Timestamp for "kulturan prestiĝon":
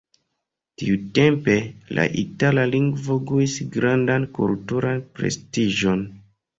4.41-6.09